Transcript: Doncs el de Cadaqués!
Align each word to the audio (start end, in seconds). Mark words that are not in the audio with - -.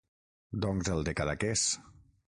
Doncs 0.63 0.89
el 0.95 1.05
de 1.09 1.15
Cadaqués! 1.21 1.67